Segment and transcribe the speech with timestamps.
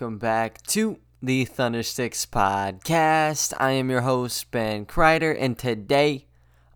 [0.00, 3.52] welcome back to the Thundersticks podcast.
[3.58, 6.26] I am your host, Ben Kreider, and today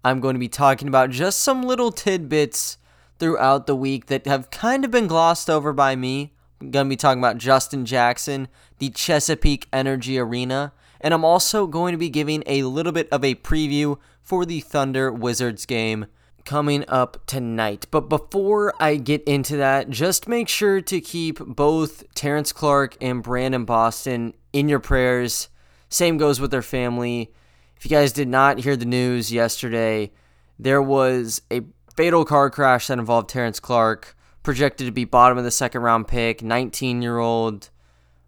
[0.02, 2.78] I'm going to be talking about just some little tidbits
[3.20, 6.32] throughout the week that have kind of been glossed over by me.
[6.60, 11.68] I'm going to be talking about Justin Jackson, the Chesapeake Energy Arena, and I'm also
[11.68, 16.06] going to be giving a little bit of a preview for the Thunder Wizards game
[16.44, 17.86] coming up tonight.
[17.90, 23.22] But before I get into that, just make sure to keep both Terrence Clark and
[23.22, 25.48] Brandon Boston in your prayers.
[25.88, 27.32] Same goes with their family.
[27.76, 30.12] If you guys did not hear the news yesterday,
[30.58, 31.62] there was a
[31.96, 36.08] fatal car crash that involved Terrence Clark, projected to be bottom of the second round
[36.08, 37.70] pick, 19 year old,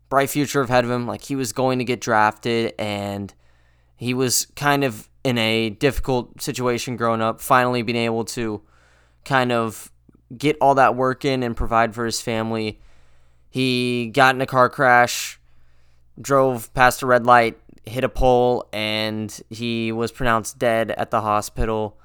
[0.08, 1.06] bright future ahead of him.
[1.06, 3.32] Like he was going to get drafted and
[3.96, 8.62] he was kind of in a difficult situation growing up, finally being able to
[9.24, 9.90] kind of
[10.36, 12.80] get all that work in and provide for his family.
[13.48, 15.40] He got in a car crash,
[16.20, 21.22] drove past a red light, hit a pole, and he was pronounced dead at the
[21.22, 21.98] hospital.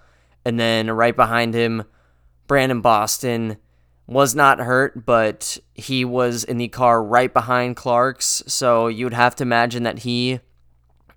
[0.45, 1.83] And then right behind him,
[2.47, 3.57] Brandon Boston
[4.07, 8.43] was not hurt, but he was in the car right behind Clark's.
[8.47, 10.39] So you would have to imagine that he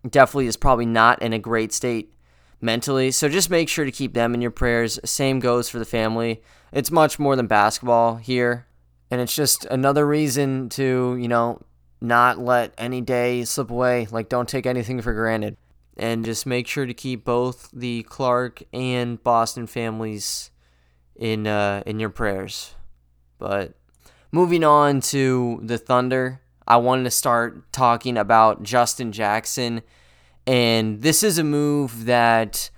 [0.09, 2.15] definitely is probably not in a great state
[2.61, 3.11] mentally.
[3.11, 4.99] So just make sure to keep them in your prayers.
[5.05, 6.43] Same goes for the family.
[6.73, 8.67] It's much more than basketball here.
[9.11, 11.61] And it's just another reason to, you know,
[12.01, 14.07] not let any day slip away.
[14.11, 15.57] Like, don't take anything for granted.
[15.97, 20.51] And just make sure to keep both the Clark and Boston families
[21.15, 22.75] in uh, in your prayers.
[23.39, 23.75] But
[24.31, 29.83] moving on to the Thunder, I wanted to start talking about Justin Jackson.
[30.47, 32.71] And this is a move that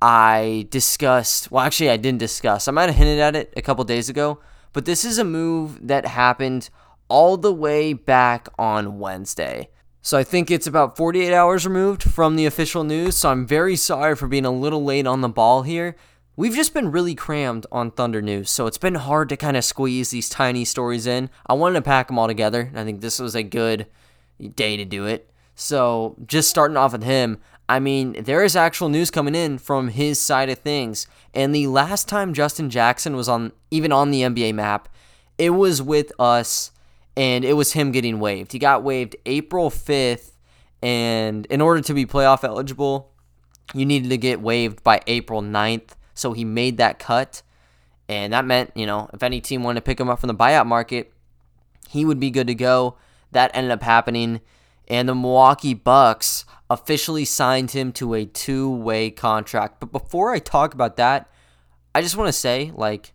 [0.00, 1.50] I discussed.
[1.50, 2.66] Well, actually, I didn't discuss.
[2.66, 4.40] I might have hinted at it a couple days ago.
[4.72, 6.70] But this is a move that happened
[7.08, 9.68] all the way back on Wednesday.
[10.00, 13.16] So I think it's about 48 hours removed from the official news.
[13.16, 15.94] So I'm very sorry for being a little late on the ball here.
[16.34, 19.66] We've just been really crammed on Thunder News, so it's been hard to kind of
[19.66, 21.28] squeeze these tiny stories in.
[21.46, 23.86] I wanted to pack them all together, and I think this was a good
[24.56, 25.30] day to do it.
[25.54, 27.38] So, just starting off with him,
[27.68, 31.06] I mean, there is actual news coming in from his side of things.
[31.34, 34.88] And the last time Justin Jackson was on, even on the NBA map,
[35.36, 36.70] it was with us,
[37.14, 38.52] and it was him getting waived.
[38.52, 40.30] He got waived April 5th,
[40.80, 43.12] and in order to be playoff eligible,
[43.74, 45.90] you needed to get waived by April 9th.
[46.22, 47.42] So he made that cut.
[48.08, 50.34] And that meant, you know, if any team wanted to pick him up from the
[50.34, 51.12] buyout market,
[51.88, 52.96] he would be good to go.
[53.32, 54.40] That ended up happening.
[54.88, 59.80] And the Milwaukee Bucks officially signed him to a two way contract.
[59.80, 61.30] But before I talk about that,
[61.94, 63.12] I just want to say, like,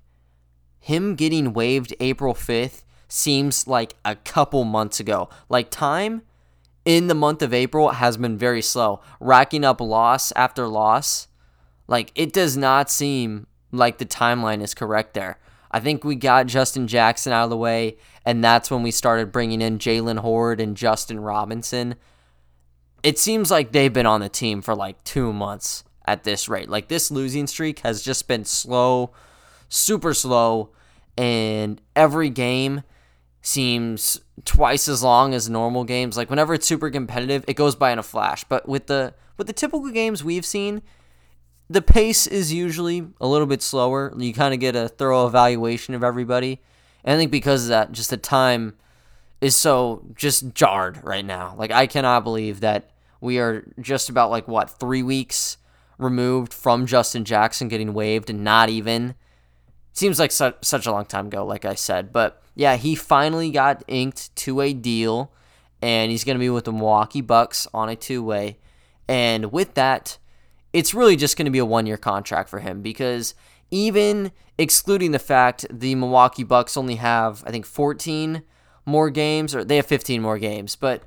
[0.80, 5.30] him getting waived April 5th seems like a couple months ago.
[5.50, 6.22] Like, time
[6.86, 11.27] in the month of April has been very slow, racking up loss after loss.
[11.88, 15.40] Like, it does not seem like the timeline is correct there.
[15.72, 19.32] I think we got Justin Jackson out of the way, and that's when we started
[19.32, 21.96] bringing in Jaylen Hoard and Justin Robinson.
[23.04, 26.70] It seems like they've been on the team for like two months at this rate.
[26.70, 29.12] Like, this losing streak has just been slow,
[29.70, 30.72] super slow,
[31.18, 32.84] and every game
[33.42, 36.18] seems twice as long as normal games.
[36.18, 38.44] Like whenever it's super competitive, it goes by in a flash.
[38.44, 40.82] But with the with the typical games we've seen,
[41.70, 44.14] the pace is usually a little bit slower.
[44.18, 46.62] You kind of get a thorough evaluation of everybody.
[47.04, 48.76] And I think because of that, just the time
[49.42, 51.56] is so just jarred right now.
[51.58, 52.90] Like I cannot believe that
[53.22, 55.58] we are just about like what three weeks
[55.98, 59.16] removed from Justin Jackson getting waived, and not even.
[59.94, 62.14] Seems like such such a long time ago, like I said.
[62.14, 65.32] But yeah, he finally got inked to a deal,
[65.82, 68.60] and he's going to be with the Milwaukee Bucks on a two way.
[69.08, 70.18] And with that,
[70.78, 73.34] it's really just going to be a one year contract for him because
[73.72, 78.44] even excluding the fact the Milwaukee Bucks only have, I think, 14
[78.86, 81.02] more games, or they have 15 more games, but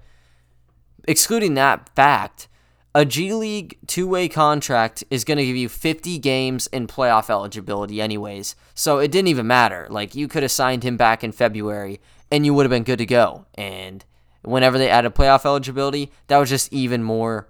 [1.07, 2.49] excluding that fact,
[2.97, 7.31] a G League two way contract is going to give you 50 games in playoff
[7.31, 8.57] eligibility, anyways.
[8.75, 9.87] So it didn't even matter.
[9.89, 12.01] Like, you could have signed him back in February
[12.33, 13.47] and you would have been good to go.
[13.55, 14.05] And
[14.43, 17.49] whenever they added playoff eligibility, that was just even more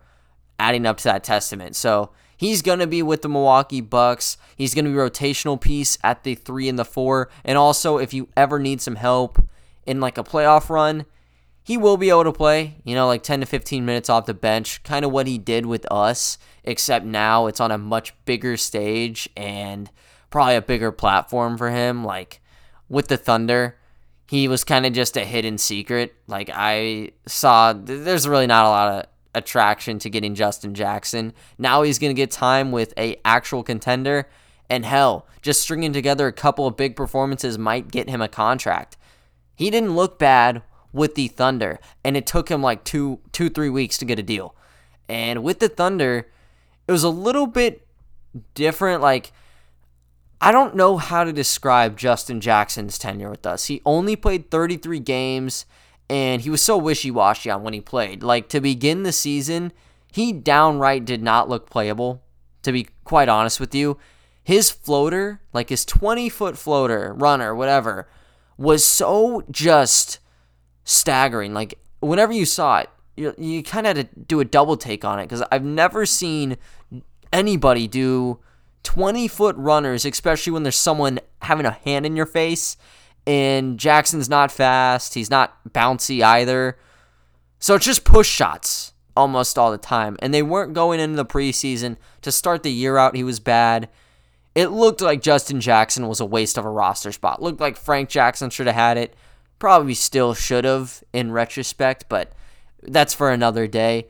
[0.60, 1.74] adding up to that testament.
[1.74, 4.36] So he's going to be with the Milwaukee Bucks.
[4.56, 7.30] He's going to be rotational piece at the three and the four.
[7.44, 9.42] And also, if you ever need some help
[9.86, 11.06] in like a playoff run,
[11.62, 14.34] he will be able to play, you know, like 10 to 15 minutes off the
[14.34, 18.56] bench, kind of what he did with us, except now it's on a much bigger
[18.56, 19.90] stage and
[20.30, 22.04] probably a bigger platform for him.
[22.04, 22.40] Like
[22.88, 23.76] with the Thunder,
[24.28, 26.14] he was kind of just a hidden secret.
[26.26, 31.32] Like I saw, there's really not a lot of attraction to getting Justin Jackson.
[31.58, 34.28] Now he's going to get time with a actual contender,
[34.68, 38.96] and hell, just stringing together a couple of big performances might get him a contract.
[39.54, 40.62] He didn't look bad
[40.92, 44.22] with the Thunder, and it took him like two, two, three weeks to get a
[44.22, 44.54] deal.
[45.08, 46.28] And with the Thunder,
[46.86, 47.86] it was a little bit
[48.54, 49.02] different.
[49.02, 49.32] Like
[50.40, 53.66] I don't know how to describe Justin Jackson's tenure with us.
[53.66, 55.66] He only played 33 games
[56.10, 58.24] and he was so wishy washy on when he played.
[58.24, 59.72] Like to begin the season,
[60.12, 62.20] he downright did not look playable,
[62.64, 63.96] to be quite honest with you.
[64.42, 68.08] His floater, like his 20 foot floater, runner, whatever,
[68.58, 70.18] was so just
[70.82, 71.54] staggering.
[71.54, 75.04] Like whenever you saw it, you, you kind of had to do a double take
[75.04, 76.56] on it because I've never seen
[77.32, 78.40] anybody do
[78.82, 82.76] 20 foot runners, especially when there's someone having a hand in your face.
[83.26, 85.14] And Jackson's not fast.
[85.14, 86.78] He's not bouncy either.
[87.58, 90.16] So it's just push shots almost all the time.
[90.20, 91.96] And they weren't going into the preseason.
[92.22, 93.88] To start the year out, he was bad.
[94.54, 97.42] It looked like Justin Jackson was a waste of a roster spot.
[97.42, 99.14] Looked like Frank Jackson should have had it.
[99.58, 102.32] Probably still should have in retrospect, but
[102.82, 104.08] that's for another day.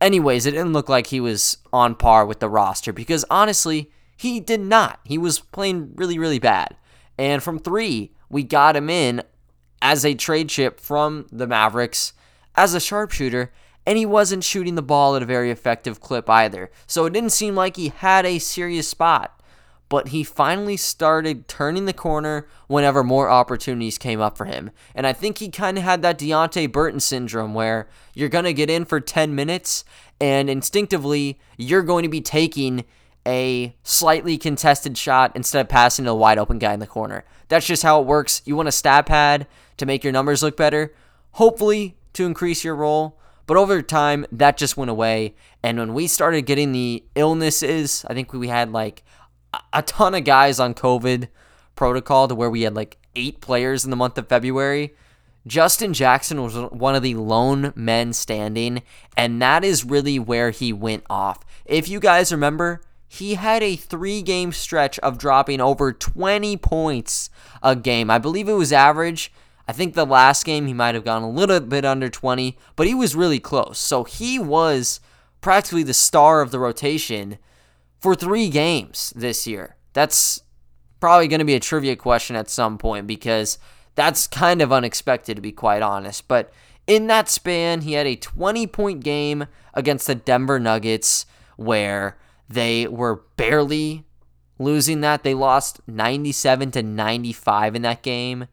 [0.00, 4.40] Anyways, it didn't look like he was on par with the roster because honestly, he
[4.40, 5.00] did not.
[5.04, 6.76] He was playing really, really bad.
[7.18, 9.22] And from three, we got him in
[9.82, 12.12] as a trade chip from the Mavericks
[12.54, 13.52] as a sharpshooter,
[13.86, 16.70] and he wasn't shooting the ball at a very effective clip either.
[16.86, 19.32] So it didn't seem like he had a serious spot.
[19.88, 24.72] But he finally started turning the corner whenever more opportunities came up for him.
[24.96, 28.52] And I think he kind of had that Deonte Burton syndrome where you're going to
[28.52, 29.84] get in for 10 minutes
[30.20, 32.84] and instinctively you're going to be taking
[33.26, 37.24] a slightly contested shot instead of passing to a wide open guy in the corner.
[37.48, 38.40] That's just how it works.
[38.44, 39.46] You want a stat pad
[39.76, 40.94] to make your numbers look better,
[41.32, 43.18] hopefully to increase your role.
[43.46, 45.34] But over time, that just went away.
[45.62, 49.04] And when we started getting the illnesses, I think we had like
[49.72, 51.28] a ton of guys on COVID
[51.74, 54.94] protocol to where we had like eight players in the month of February.
[55.46, 58.82] Justin Jackson was one of the lone men standing,
[59.16, 61.44] and that is really where he went off.
[61.64, 62.80] If you guys remember,
[63.16, 67.30] he had a three game stretch of dropping over 20 points
[67.62, 68.10] a game.
[68.10, 69.32] I believe it was average.
[69.68, 72.86] I think the last game he might have gone a little bit under 20, but
[72.86, 73.78] he was really close.
[73.78, 75.00] So he was
[75.40, 77.38] practically the star of the rotation
[77.98, 79.76] for three games this year.
[79.92, 80.40] That's
[81.00, 83.58] probably going to be a trivia question at some point because
[83.96, 86.28] that's kind of unexpected, to be quite honest.
[86.28, 86.52] But
[86.86, 91.26] in that span, he had a 20 point game against the Denver Nuggets
[91.56, 92.16] where
[92.48, 94.04] they were barely
[94.58, 95.22] losing that.
[95.22, 98.46] They lost 97 to 95 in that game.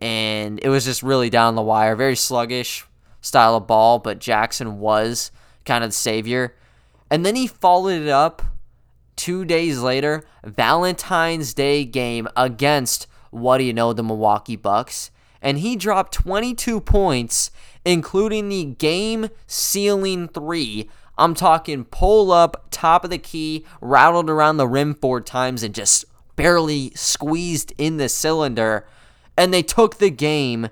[0.00, 1.96] And it was just really down the wire.
[1.96, 2.86] Very sluggish
[3.20, 5.30] style of ball, but Jackson was
[5.64, 6.54] kind of the savior.
[7.10, 8.42] And then he followed it up
[9.16, 15.10] two days later, Valentine's Day game against what do you know, the Milwaukee Bucks.
[15.40, 17.50] And he dropped 22 points,
[17.84, 24.56] including the game sealing three I'm talking pull up, top of the key, rattled around
[24.56, 26.04] the rim four times, and just
[26.36, 28.86] barely squeezed in the cylinder.
[29.36, 30.68] And they took the game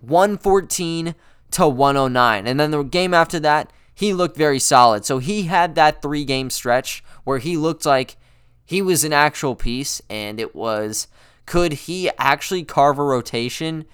[0.00, 1.14] 114
[1.52, 2.46] to 109.
[2.46, 5.04] And then the game after that, he looked very solid.
[5.04, 8.16] So he had that three game stretch where he looked like
[8.64, 11.08] he was an actual piece, and it was
[11.46, 13.86] could he actually carve a rotation?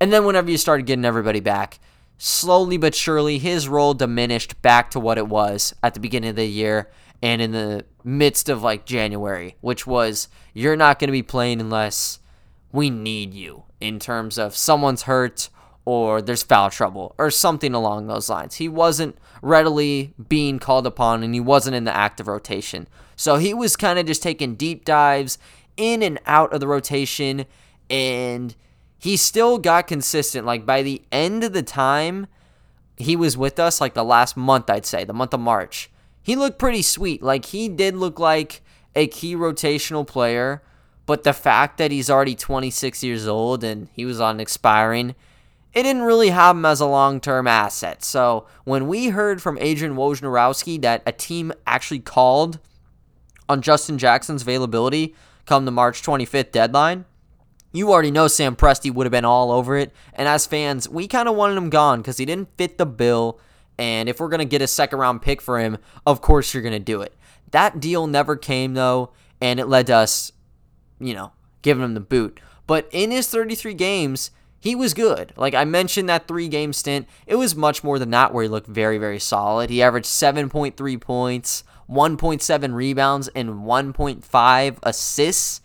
[0.00, 1.78] And then whenever you started getting everybody back,
[2.22, 6.36] slowly but surely his role diminished back to what it was at the beginning of
[6.36, 6.90] the year
[7.22, 11.62] and in the midst of like January, which was you're not going to be playing
[11.62, 12.18] unless
[12.72, 15.48] we need you in terms of someone's hurt
[15.86, 18.56] or there's foul trouble or something along those lines.
[18.56, 22.86] He wasn't readily being called upon and he wasn't in the active rotation.
[23.16, 25.38] So he was kind of just taking deep dives
[25.78, 27.46] in and out of the rotation
[27.88, 28.54] and
[29.00, 30.46] he still got consistent.
[30.46, 32.26] Like by the end of the time
[32.96, 35.90] he was with us, like the last month, I'd say, the month of March,
[36.22, 37.22] he looked pretty sweet.
[37.22, 38.60] Like he did look like
[38.94, 40.62] a key rotational player.
[41.06, 45.16] But the fact that he's already 26 years old and he was on expiring,
[45.72, 48.04] it didn't really have him as a long term asset.
[48.04, 52.58] So when we heard from Adrian Wojnarowski that a team actually called
[53.48, 55.14] on Justin Jackson's availability
[55.46, 57.06] come the March 25th deadline,
[57.72, 59.92] you already know Sam Presti would have been all over it.
[60.14, 63.38] And as fans, we kind of wanted him gone because he didn't fit the bill.
[63.78, 66.62] And if we're going to get a second round pick for him, of course you're
[66.62, 67.14] going to do it.
[67.52, 69.10] That deal never came, though,
[69.40, 70.32] and it led to us,
[70.98, 72.40] you know, giving him the boot.
[72.66, 75.32] But in his 33 games, he was good.
[75.36, 78.48] Like I mentioned that three game stint, it was much more than that where he
[78.48, 79.70] looked very, very solid.
[79.70, 85.60] He averaged 7.3 points, 1.7 rebounds, and 1.5 assists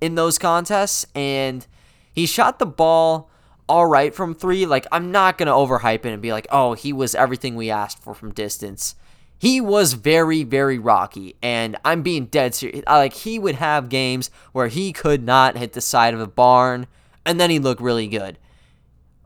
[0.00, 1.06] in those contests.
[1.14, 1.66] And
[2.12, 3.30] he shot the ball
[3.68, 4.66] all right from three.
[4.66, 7.70] Like, I'm not going to overhype it and be like, oh, he was everything we
[7.70, 8.96] asked for from distance.
[9.38, 12.84] He was very, very rocky, and I'm being dead serious.
[12.86, 16.86] Like, he would have games where he could not hit the side of a barn,
[17.24, 18.36] and then he looked really good.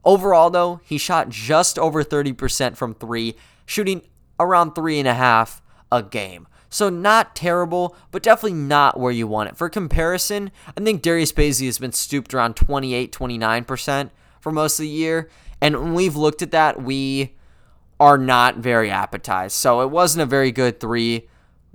[0.05, 3.35] Overall, though, he shot just over 30% from three,
[3.67, 4.03] shooting
[4.39, 6.47] around three and a half a game.
[6.75, 9.57] So not terrible, but definitely not where you want it.
[9.57, 14.83] For comparison, I think Darius Bazley has been stooped around 28, 29% for most of
[14.83, 15.31] the year.
[15.61, 17.37] And when we've looked at that, we
[18.01, 19.55] are not very appetized.
[19.55, 21.29] So it wasn't a very good three.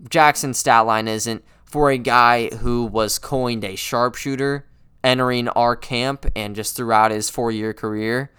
[0.09, 4.65] Jackson's stat line isn't for a guy who was coined a sharpshooter
[5.01, 8.31] entering our camp and just throughout his four year career.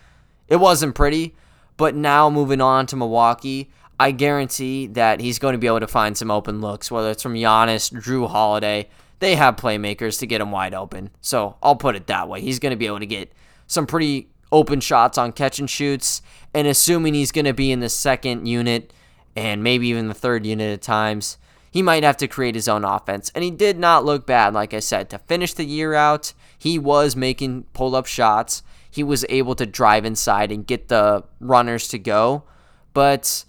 [0.46, 1.34] It wasn't pretty,
[1.78, 5.86] but now moving on to Milwaukee, I guarantee that he's going to be able to
[5.86, 8.88] find some open looks, whether it's from Giannis, Jrue Holiday.
[9.18, 11.10] They have playmakers to get him wide open.
[11.20, 12.40] So I'll put it that way.
[12.40, 13.30] He's going to be able to get
[13.66, 16.22] some pretty open shots on catch and shoots.
[16.54, 18.90] And assuming he's going to be in the second unit
[19.36, 21.36] and maybe even the third unit at times,
[21.70, 23.30] he might have to create his own offense.
[23.34, 25.10] And he did not look bad, like I said.
[25.10, 28.62] To finish the year out, he was making pull up shots.
[28.90, 32.44] He was able to drive inside and get the runners to go.
[32.94, 33.44] But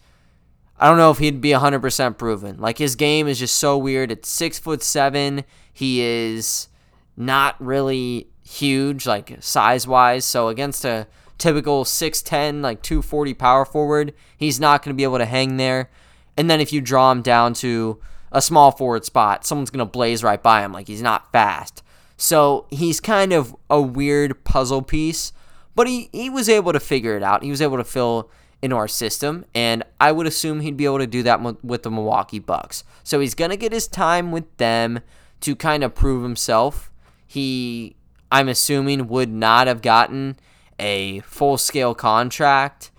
[0.82, 2.58] I don't know if he'd be 100% proven.
[2.60, 4.12] Like his game is just so weird.
[4.12, 5.44] It's six foot seven.
[5.72, 6.70] He is
[7.16, 10.26] not really huge, like size wise.
[10.26, 11.06] So against a
[11.38, 15.92] typical 6'10, like 240 power forward, he's not going to be able to hang there.
[16.36, 19.92] And then if you draw him down to a small forward spot, someone's going to
[19.92, 20.74] blaze right by him.
[20.74, 21.84] Like he's not fast.
[22.18, 25.32] So he's kind of a weird puzzle piece,
[25.76, 27.44] but he, he was able to figure it out.
[27.44, 31.00] He was able to fill into our system, and I would assume he'd be able
[31.00, 32.84] to do that with the Milwaukee Bucks.
[33.04, 35.00] So he's going to get his time with them
[35.42, 36.92] to kind of prove himself.
[37.26, 37.96] He,
[38.32, 40.38] I'm assuming, would not have gotten
[40.78, 42.92] a full scale contract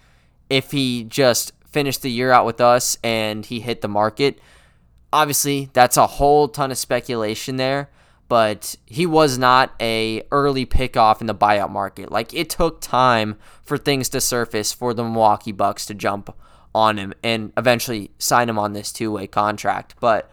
[0.51, 4.39] if he just finished the year out with us and he hit the market.
[5.13, 7.89] Obviously, that's a whole ton of speculation there
[8.33, 12.11] but he was not a early pickoff in the buyout market.
[12.11, 16.35] Like it took time for things to surface for the Milwaukee Bucks to jump
[16.75, 19.97] on him and eventually sign him on this two-way contract.
[20.01, 20.31] But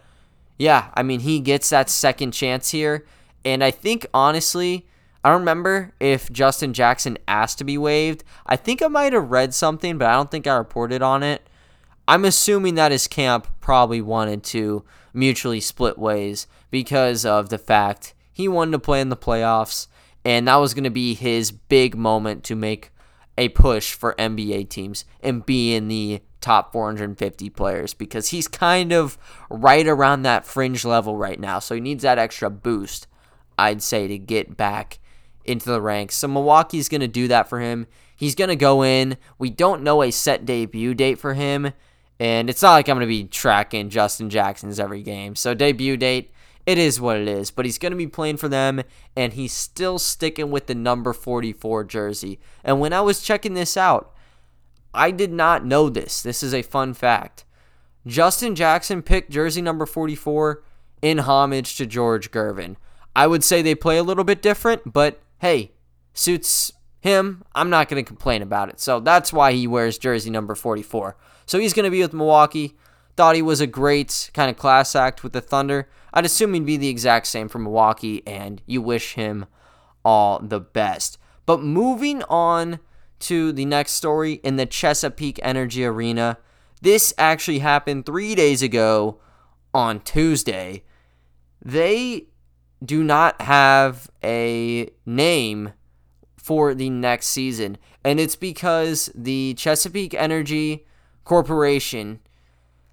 [0.58, 3.04] yeah, I mean he gets that second chance here
[3.44, 4.86] and I think honestly
[5.22, 8.24] I don't remember if Justin Jackson asked to be waived.
[8.46, 11.46] I think I might have read something, but I don't think I reported on it.
[12.08, 18.14] I'm assuming that his camp probably wanted to mutually split ways because of the fact
[18.32, 19.86] he wanted to play in the playoffs,
[20.24, 22.90] and that was going to be his big moment to make
[23.36, 28.92] a push for NBA teams and be in the top 450 players because he's kind
[28.92, 31.58] of right around that fringe level right now.
[31.58, 33.06] So he needs that extra boost,
[33.58, 34.98] I'd say, to get back
[35.44, 36.16] into the ranks.
[36.16, 37.86] So Milwaukee's going to do that for him.
[38.14, 39.16] He's going to go in.
[39.38, 41.72] We don't know a set debut date for him.
[42.20, 45.34] And it's not like I'm going to be tracking Justin Jackson's every game.
[45.34, 46.32] So debut date,
[46.66, 47.50] it is what it is.
[47.50, 48.82] But he's going to be playing for them,
[49.16, 52.38] and he's still sticking with the number 44 jersey.
[52.62, 54.14] And when I was checking this out,
[54.92, 56.22] I did not know this.
[56.22, 57.46] This is a fun fact.
[58.06, 60.62] Justin Jackson picked jersey number 44
[61.00, 62.76] in homage to George Gervin.
[63.16, 65.72] I would say they play a little bit different, but hey,
[66.12, 67.42] suits him.
[67.54, 68.80] I'm not going to complain about it.
[68.80, 71.16] So that's why he wears jersey number 44.
[71.46, 72.76] So he's going to be with Milwaukee.
[73.16, 75.88] Thought he was a great kind of class act with the Thunder.
[76.12, 79.46] I'd assume he'd be the exact same for Milwaukee, and you wish him
[80.04, 81.18] all the best.
[81.46, 82.80] But moving on
[83.20, 86.38] to the next story in the Chesapeake Energy Arena.
[86.80, 89.20] This actually happened three days ago
[89.74, 90.84] on Tuesday.
[91.62, 92.28] They
[92.82, 95.72] do not have a name
[96.40, 100.86] for the next season, and it's because the Chesapeake Energy
[101.24, 102.20] Corporation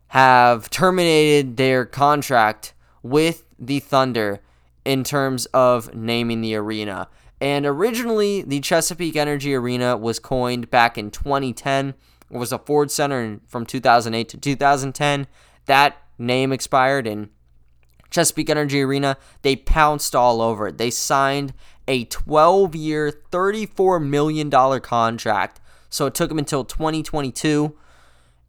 [0.07, 4.41] have terminated their contract with the Thunder
[4.83, 7.07] in terms of naming the arena.
[7.39, 11.93] And originally, the Chesapeake Energy Arena was coined back in 2010.
[12.29, 15.27] It was a Ford Center from 2008 to 2010.
[15.67, 17.29] That name expired, and
[18.09, 20.77] Chesapeake Energy Arena, they pounced all over it.
[20.77, 21.53] They signed
[21.87, 24.49] a 12 year, $34 million
[24.81, 25.59] contract.
[25.89, 27.75] So it took them until 2022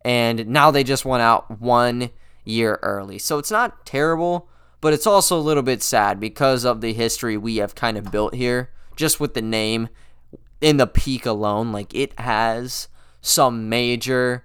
[0.05, 2.11] and now they just went out one
[2.45, 3.19] year early.
[3.19, 4.49] So it's not terrible,
[4.81, 8.11] but it's also a little bit sad because of the history we have kind of
[8.11, 9.89] built here, just with the name.
[10.61, 12.89] in the peak alone, like it has
[13.21, 14.45] some major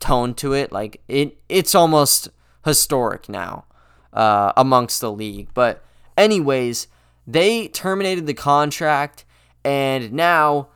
[0.00, 0.70] tone to it.
[0.72, 2.28] Like it, it's almost
[2.64, 3.64] historic now
[4.12, 5.48] uh, amongst the league.
[5.54, 5.82] But
[6.16, 6.88] anyways,
[7.26, 9.24] they terminated the contract,
[9.64, 10.68] and now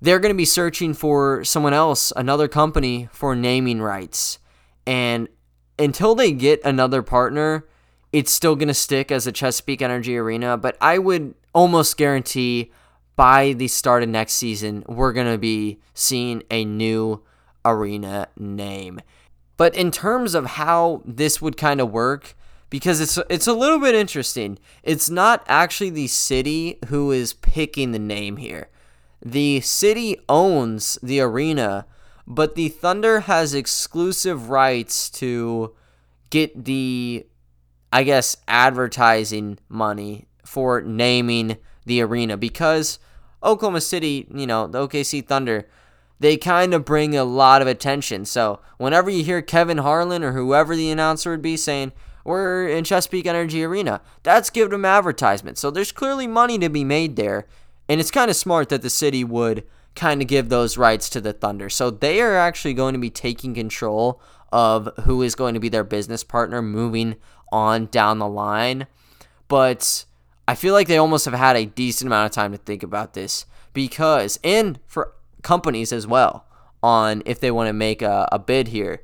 [0.00, 4.38] they're going to be searching for someone else, another company for naming rights.
[4.86, 5.28] And
[5.78, 7.66] until they get another partner,
[8.12, 10.56] it's still going to stick as a Chesapeake Energy Arena.
[10.56, 12.72] But I would almost guarantee
[13.16, 17.22] by the start of next season, we're going to be seeing a new
[17.64, 19.00] arena name.
[19.58, 22.34] But in terms of how this would kind of work,
[22.70, 24.58] because it's it's a little bit interesting.
[24.82, 28.68] It's not actually the city who is picking the name here.
[29.22, 31.86] The city owns the arena,
[32.26, 35.74] but the Thunder has exclusive rights to
[36.30, 37.26] get the
[37.92, 43.00] I guess advertising money for naming the arena because
[43.42, 45.68] Oklahoma City, you know, the OKC Thunder,
[46.20, 48.24] they kind of bring a lot of attention.
[48.24, 51.92] So whenever you hear Kevin Harlan or whoever the announcer would be saying,
[52.24, 55.58] we're in Chesapeake Energy Arena, that's giving them advertisement.
[55.58, 57.46] So there's clearly money to be made there.
[57.88, 59.64] And it's kind of smart that the city would
[59.96, 61.68] kind of give those rights to the Thunder.
[61.68, 64.20] So they are actually going to be taking control
[64.52, 67.16] of who is going to be their business partner moving
[67.50, 68.86] on down the line.
[69.48, 70.04] But
[70.46, 73.14] I feel like they almost have had a decent amount of time to think about
[73.14, 75.12] this because, and for
[75.42, 76.46] companies as well,
[76.82, 79.02] on if they want to make a, a bid here,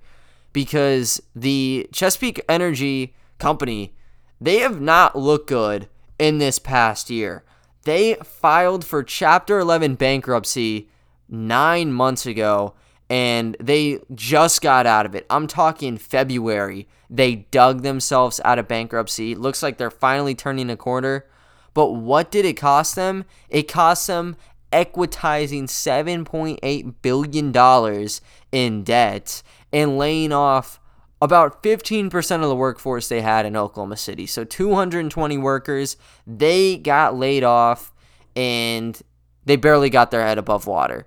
[0.57, 3.95] because the Chesapeake Energy Company,
[4.41, 5.87] they have not looked good
[6.19, 7.45] in this past year.
[7.85, 10.89] They filed for Chapter 11 bankruptcy
[11.29, 12.73] nine months ago
[13.11, 15.27] and they just got out of it.
[15.29, 16.89] I'm talking February.
[17.11, 19.35] They dug themselves out of bankruptcy.
[19.35, 21.27] Looks like they're finally turning a corner.
[21.75, 23.27] But what did it cost them?
[23.51, 24.37] It cost them
[24.73, 28.09] equitizing $7.8 billion
[28.53, 29.43] in debt
[29.77, 30.81] and laying off
[31.21, 34.27] about 15% of the workforce they had in Oklahoma City.
[34.27, 37.93] So 220 workers, they got laid off
[38.35, 39.01] and
[39.45, 41.07] they barely got their head above water.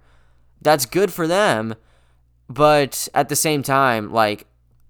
[0.62, 1.76] That's good for them
[2.50, 4.48] but at the same time, like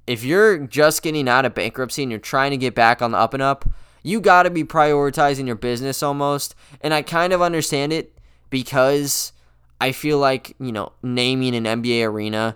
[0.08, 3.18] if you're just getting out of bankruptcy and you're trying to get back on the
[3.18, 3.70] up and up,
[4.02, 6.56] you got to be prioritizing your business almost.
[6.80, 8.18] And I kind of understand it
[8.50, 9.34] because
[9.82, 12.56] I feel like, you know, naming an NBA arena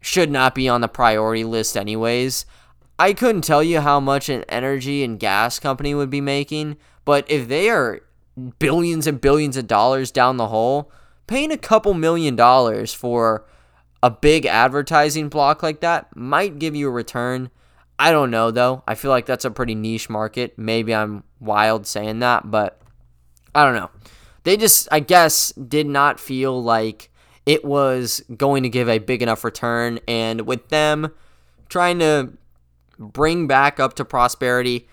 [0.00, 2.46] should not be on the priority list anyways.
[2.98, 7.30] I couldn't tell you how much an energy and gas company would be making, but
[7.30, 8.00] if they are
[8.58, 10.90] billions and billions of dollars down the hole,
[11.26, 13.46] paying a couple million dollars for
[14.02, 17.50] a big advertising block like that might give you a return.
[17.98, 18.82] I don't know though.
[18.86, 20.58] I feel like that's a pretty niche market.
[20.58, 22.80] Maybe I'm wild saying that, but
[23.54, 23.90] I don't know.
[24.44, 27.09] They just, I guess, did not feel like
[27.46, 29.98] it was going to give a big enough return.
[30.06, 31.12] And with them
[31.68, 32.32] trying to
[32.98, 34.88] bring back up to prosperity,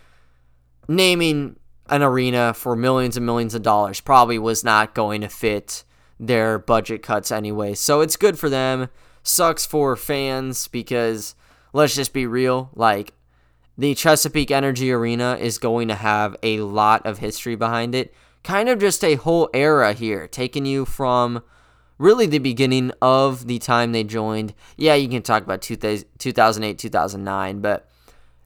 [0.87, 1.57] naming
[1.89, 5.83] an arena for millions and millions of dollars probably was not going to fit
[6.19, 7.73] their budget cuts anyway.
[7.73, 8.89] So it's good for them.
[9.23, 11.35] Sucks for fans because
[11.73, 13.13] let's just be real, like
[13.77, 18.13] the Chesapeake Energy Arena is going to have a lot of history behind it.
[18.43, 21.43] Kind of just a whole era here, taking you from
[21.97, 24.53] really the beginning of the time they joined.
[24.75, 27.89] Yeah, you can talk about 2008, 2009, but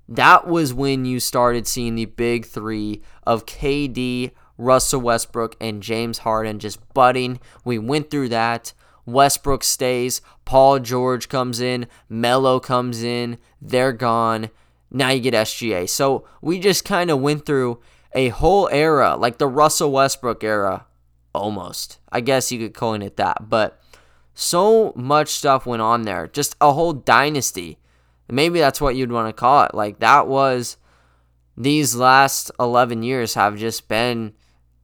[0.07, 6.19] that was when you started seeing the big three of KD, Russell Westbrook, and James
[6.19, 7.39] Harden just budding.
[7.63, 8.73] We went through that.
[9.05, 10.21] Westbrook stays.
[10.45, 11.87] Paul George comes in.
[12.07, 13.37] Melo comes in.
[13.61, 14.49] They're gone.
[14.91, 15.89] Now you get SGA.
[15.89, 17.79] So we just kind of went through
[18.13, 20.85] a whole era, like the Russell Westbrook era,
[21.33, 21.99] almost.
[22.11, 23.49] I guess you could coin it that.
[23.49, 23.81] But
[24.33, 26.27] so much stuff went on there.
[26.27, 27.77] Just a whole dynasty.
[28.29, 29.75] Maybe that's what you'd want to call it.
[29.75, 30.77] Like that was
[31.57, 34.33] these last 11 years have just been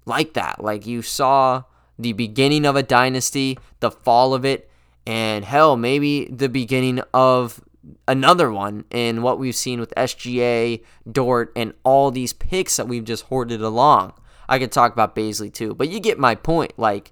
[0.05, 0.63] like that.
[0.63, 1.63] Like you saw
[1.97, 4.69] the beginning of a dynasty, the fall of it,
[5.05, 7.61] and hell, maybe the beginning of
[8.07, 13.05] another one in what we've seen with SGA, Dort, and all these picks that we've
[13.05, 14.13] just hoarded along.
[14.49, 16.73] I could talk about Bazley too, but you get my point.
[16.77, 17.11] Like,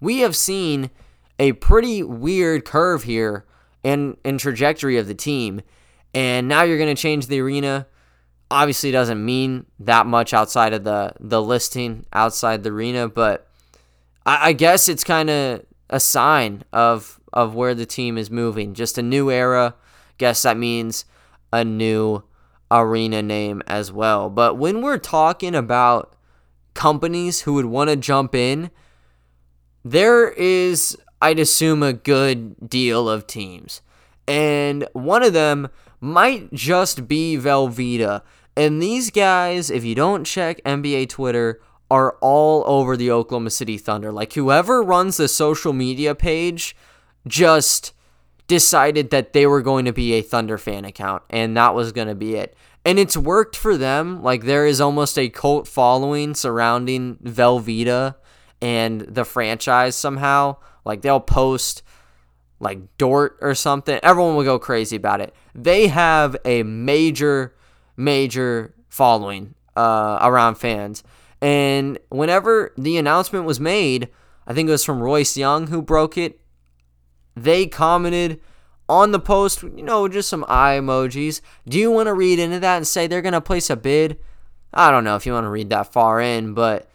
[0.00, 0.90] we have seen
[1.38, 3.44] a pretty weird curve here
[3.84, 5.62] and in trajectory of the team,
[6.14, 7.86] and now you're going to change the arena
[8.50, 13.48] obviously doesn't mean that much outside of the the listing outside the arena, but
[14.24, 18.74] I, I guess it's kind of a sign of of where the team is moving.
[18.74, 19.74] Just a new era.
[20.18, 21.04] Guess that means
[21.52, 22.22] a new
[22.70, 24.30] arena name as well.
[24.30, 26.15] But when we're talking about
[26.76, 28.70] companies who would want to jump in,
[29.84, 33.82] there is, I'd assume, a good deal of teams.
[34.28, 35.68] And one of them
[36.00, 38.22] might just be Velveeta.
[38.56, 41.60] And these guys, if you don't check NBA Twitter,
[41.90, 44.12] are all over the Oklahoma City Thunder.
[44.12, 46.76] Like whoever runs the social media page
[47.26, 47.92] just
[48.48, 52.08] decided that they were going to be a Thunder fan account and that was going
[52.08, 52.56] to be it.
[52.86, 54.22] And it's worked for them.
[54.22, 58.14] Like there is almost a cult following surrounding Velveeta
[58.62, 60.58] and the franchise somehow.
[60.84, 61.82] Like they'll post
[62.60, 63.98] like Dort or something.
[64.04, 65.34] Everyone will go crazy about it.
[65.52, 67.56] They have a major,
[67.96, 71.02] major following uh, around fans.
[71.42, 74.10] And whenever the announcement was made,
[74.46, 76.40] I think it was from Royce Young who broke it.
[77.34, 78.40] They commented
[78.88, 81.40] on the post, you know, just some eye emojis.
[81.66, 84.18] Do you want to read into that and say they're going to place a bid?
[84.72, 86.88] I don't know if you want to read that far in, but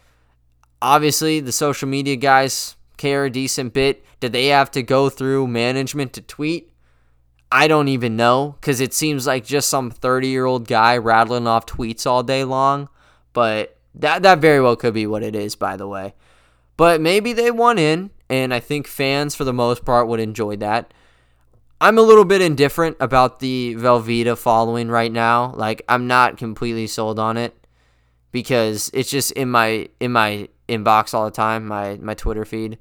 [0.80, 4.04] obviously the social media guys care a decent bit.
[4.20, 6.70] Did they have to go through management to tweet?
[7.50, 11.46] I don't even know because it seems like just some 30 year old guy rattling
[11.46, 12.88] off tweets all day long.
[13.32, 16.14] But that that very well could be what it is, by the way.
[16.76, 20.56] But maybe they won in, and I think fans for the most part would enjoy
[20.56, 20.94] that.
[21.82, 25.52] I'm a little bit indifferent about the Velveeta following right now.
[25.56, 27.56] Like I'm not completely sold on it
[28.30, 32.78] because it's just in my in my inbox all the time, my my Twitter feed.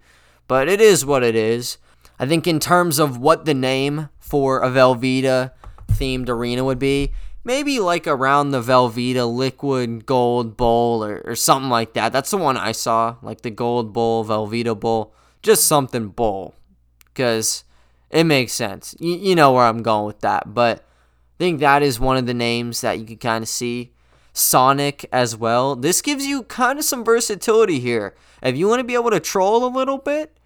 [0.48, 1.80] But it is what it is.
[2.20, 5.50] I think in terms of what the name for a Velveeta
[5.94, 7.12] themed arena would be,
[7.44, 12.14] maybe like around the Velveeta Liquid Gold Bowl or, or something like that.
[12.14, 16.54] That's the one I saw, like the Gold Bowl, Velveeta Bowl, just something bowl,
[17.06, 17.64] because
[18.12, 18.96] it makes sense.
[19.00, 22.26] You, you know where I'm going with that, but I think that is one of
[22.26, 23.94] the names that you can kind of see.
[24.34, 25.76] Sonic as well.
[25.76, 28.16] This gives you kind of some versatility here.
[28.42, 30.38] If you want to be able to troll a little bit,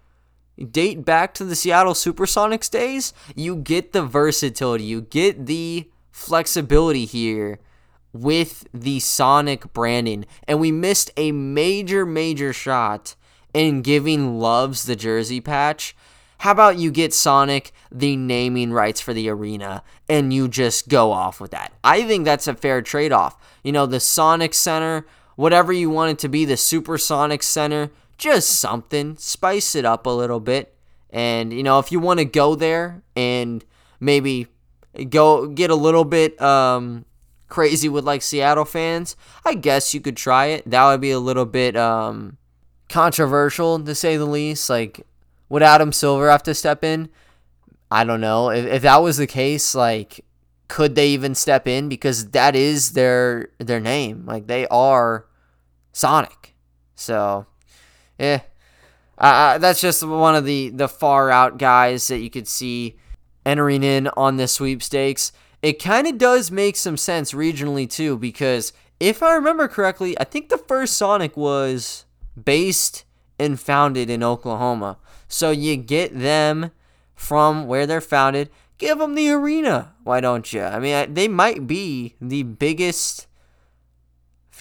[0.70, 4.84] date back to the Seattle Supersonics days, you get the versatility.
[4.84, 7.60] You get the flexibility here
[8.12, 10.26] with the Sonic branding.
[10.48, 13.14] And we missed a major, major shot
[13.52, 15.94] in giving Loves the jersey patch.
[16.38, 21.12] How about you get Sonic the naming rights for the arena and you just go
[21.12, 21.72] off with that?
[21.82, 23.36] I think that's a fair trade off.
[23.62, 28.50] You know, the Sonic Center, whatever you want it to be, the Supersonic Center, just
[28.50, 29.16] something.
[29.16, 30.74] Spice it up a little bit.
[31.10, 33.64] And, you know, if you want to go there and
[34.00, 34.48] maybe
[35.08, 37.06] go get a little bit um,
[37.48, 40.68] crazy with like Seattle fans, I guess you could try it.
[40.68, 42.36] That would be a little bit um,
[42.88, 44.68] controversial to say the least.
[44.68, 45.06] Like,
[45.48, 47.08] would Adam Silver have to step in?
[47.90, 48.50] I don't know.
[48.50, 50.24] If, if that was the case, like,
[50.68, 51.88] could they even step in?
[51.88, 54.24] Because that is their their name.
[54.26, 55.26] Like, they are
[55.92, 56.54] Sonic.
[56.94, 57.46] So,
[58.18, 58.40] yeah.
[59.18, 62.98] Uh, that's just one of the, the far out guys that you could see
[63.46, 65.32] entering in on the sweepstakes.
[65.62, 70.24] It kind of does make some sense regionally too, because if I remember correctly, I
[70.24, 72.04] think the first Sonic was
[72.42, 73.04] based
[73.38, 74.98] and founded in Oklahoma.
[75.28, 76.70] So you get them
[77.14, 79.94] from where they're founded, give them the arena.
[80.04, 80.62] Why don't you?
[80.62, 83.26] I mean, they might be the biggest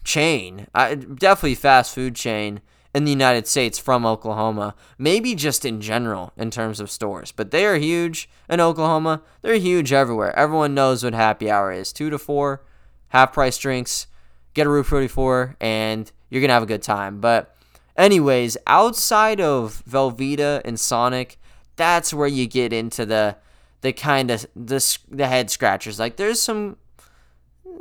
[0.04, 2.62] chain, definitely fast food chain
[2.94, 7.34] in the United States from Oklahoma, maybe just in general in terms of stores.
[7.34, 9.22] But they are huge in Oklahoma.
[9.42, 10.38] They're huge everywhere.
[10.38, 11.92] Everyone knows what happy hour is.
[11.92, 12.64] Two to four,
[13.10, 14.08] half price drinks,
[14.54, 17.20] get a Route 44, and you're going to have a good time.
[17.20, 17.55] But,
[17.98, 21.38] anyways, outside of Velveeta and Sonic,
[21.76, 23.38] that's where you get into the
[23.82, 26.00] the kind of the, the head scratchers.
[26.00, 26.78] Like, there's some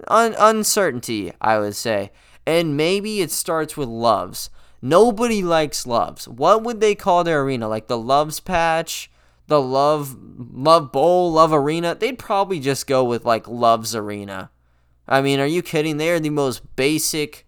[0.09, 2.13] un- uncertainty, I would say.
[2.47, 4.51] And maybe it starts with loves.
[4.83, 6.29] Nobody likes loves.
[6.29, 7.69] What would they call their arena?
[7.69, 9.11] Like the loves patch,
[9.47, 11.95] the love love bowl, love arena?
[11.95, 14.51] They'd probably just go with like loves arena.
[15.09, 15.97] I mean, are you kidding?
[15.97, 17.47] They are the most basic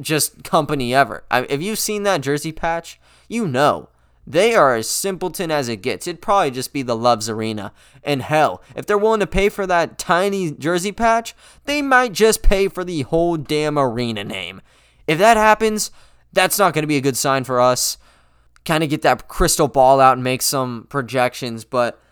[0.00, 1.24] just company ever.
[1.30, 3.88] I, if you've seen that jersey patch, you know
[4.26, 6.06] they are as simpleton as it gets.
[6.06, 7.72] It'd probably just be the Loves Arena.
[8.02, 12.42] And hell, if they're willing to pay for that tiny jersey patch, they might just
[12.42, 14.62] pay for the whole damn arena name.
[15.06, 15.92] If that happens,
[16.32, 17.98] that's not going to be a good sign for us.
[18.64, 22.02] Kind of get that crystal ball out and make some projections, but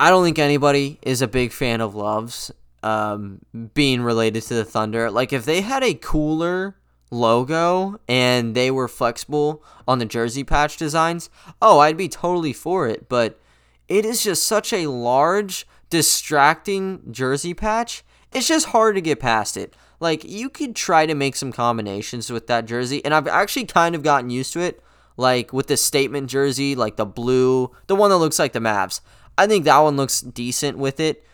[0.00, 2.50] I don't think anybody is a big fan of Loves
[2.82, 3.38] um,
[3.72, 5.12] being related to the Thunder.
[5.12, 6.74] Like, if they had a cooler
[7.12, 12.88] logo and they were flexible on the jersey patch designs, oh, I'd be totally for
[12.88, 13.08] it.
[13.08, 13.38] But
[13.86, 18.02] it is just such a large, distracting jersey patch.
[18.32, 19.76] It's just hard to get past it.
[20.00, 23.94] Like you could try to make some combinations with that jersey, and I've actually kind
[23.94, 24.82] of gotten used to it.
[25.16, 29.00] like with the statement jersey, like the blue, the one that looks like the Mavs.
[29.36, 31.24] I think that one looks decent with it.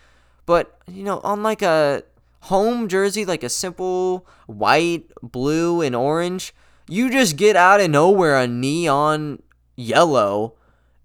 [0.47, 2.05] But, you know, on like a
[2.48, 6.54] home jersey, like a simple white, blue, and orange,
[6.88, 9.42] you just get out of nowhere a neon
[9.76, 10.54] yellow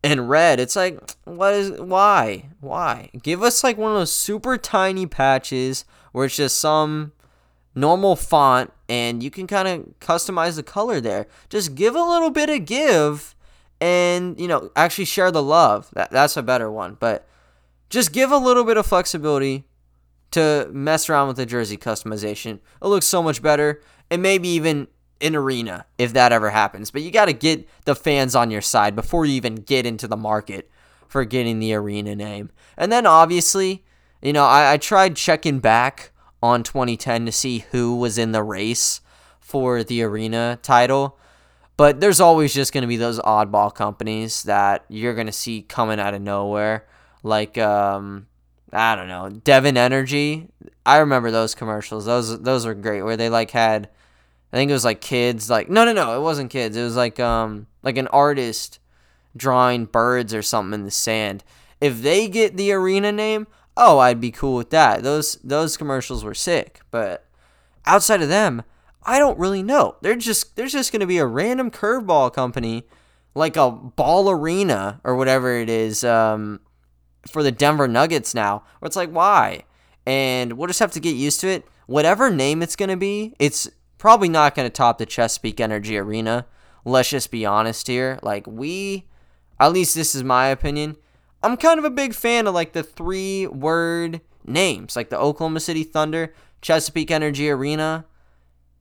[0.03, 0.59] and red.
[0.59, 2.49] It's like, what is, why?
[2.61, 3.09] Why?
[3.21, 7.11] Give us like one of those super tiny patches where it's just some
[7.75, 11.27] normal font and you can kind of customize the color there.
[11.49, 13.35] Just give a little bit of give
[13.81, 15.89] and, you know, actually share the love.
[15.93, 16.95] That, that's a better one.
[16.99, 17.27] But
[17.89, 19.65] just give a little bit of flexibility
[20.33, 22.59] to mess around with the jersey customization.
[22.81, 23.81] It looks so much better.
[24.11, 24.87] And maybe even
[25.19, 26.91] in arena if that ever happens.
[26.91, 30.07] But you got to get the fans on your side before you even get into
[30.07, 30.69] the market
[31.07, 32.51] for getting the arena name.
[32.77, 33.85] And then obviously,
[34.21, 38.43] you know, I, I tried checking back on 2010 to see who was in the
[38.43, 38.99] race
[39.39, 41.17] for the arena title.
[41.77, 45.61] But there's always just going to be those oddball companies that you're going to see
[45.61, 46.85] coming out of nowhere.
[47.23, 48.27] Like, um,
[48.73, 50.49] I don't know, Devon Energy.
[50.85, 52.05] I remember those commercials.
[52.05, 53.03] Those those were great.
[53.03, 53.89] Where they like had,
[54.51, 55.49] I think it was like kids.
[55.49, 56.75] Like no no no, it wasn't kids.
[56.75, 58.79] It was like um like an artist
[59.35, 61.43] drawing birds or something in the sand.
[61.79, 65.03] If they get the arena name, oh, I'd be cool with that.
[65.03, 67.25] Those those commercials were sick, but
[67.85, 68.63] outside of them,
[69.03, 69.95] I don't really know.
[70.01, 72.87] They're just there's just gonna be a random curveball company,
[73.35, 76.59] like a ball arena or whatever it is, um,
[77.27, 78.63] for the Denver Nuggets now.
[78.79, 79.63] Where it's like, why?
[80.05, 81.65] And we'll just have to get used to it.
[81.87, 86.45] Whatever name it's gonna be, it's probably not gonna top the Chesapeake Energy Arena.
[86.85, 88.19] Let's just be honest here.
[88.21, 89.07] Like we,
[89.59, 90.97] at least this is my opinion
[91.43, 95.59] I'm kind of a big fan of like the three word names, like the Oklahoma
[95.59, 98.05] City Thunder, Chesapeake Energy Arena,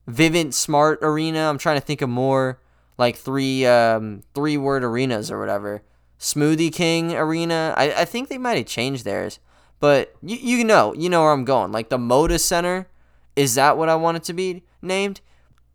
[0.08, 1.48] Vivint Smart Arena.
[1.48, 2.60] I'm trying to think of more
[2.98, 5.82] like three um, three word arenas or whatever.
[6.22, 7.74] Smoothie King Arena.
[7.76, 9.40] I, I think they might have changed theirs,
[9.80, 11.72] but you, you know you know where I'm going.
[11.72, 12.86] Like the Moda Center,
[13.34, 15.20] is that what I want it to be named?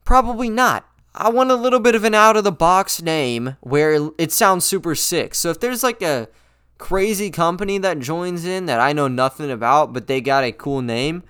[0.06, 0.90] Probably not.
[1.14, 4.64] I want a little bit of an out of the box name where it sounds
[4.64, 5.36] super sick.
[5.36, 6.30] So if there's like a
[6.78, 10.82] crazy company that joins in that I know nothing about, but they got a cool
[10.82, 11.24] name,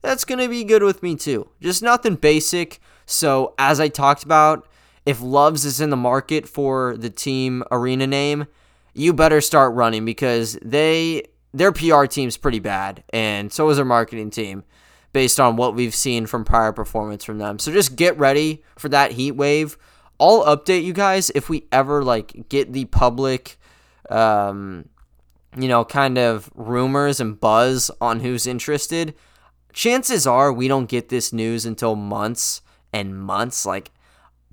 [0.00, 1.50] that's going to be good with me too.
[1.60, 2.80] Just nothing basic.
[3.04, 4.66] So, as I talked about,
[5.06, 8.46] if Loves is in the market for the team arena name,
[8.94, 13.84] you better start running because they their PR team's pretty bad, and so is their
[13.84, 14.64] marketing team,
[15.12, 17.58] based on what we've seen from prior performance from them.
[17.58, 19.76] So just get ready for that heat wave.
[20.18, 23.58] I'll update you guys if we ever like get the public
[24.10, 24.88] um,
[25.56, 29.14] you know, kind of rumors and buzz on who's interested,
[29.72, 32.60] chances are we don't get this news until months
[32.92, 33.90] and months, like